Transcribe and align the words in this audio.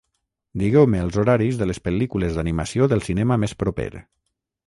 Digueu-me 0.61 1.01
els 1.07 1.19
horaris 1.23 1.59
de 1.59 1.67
les 1.71 1.81
pel·lícules 1.89 2.39
d'animació 2.39 2.87
del 2.95 3.05
cinema 3.09 3.39
més 3.45 3.57
proper 3.63 3.89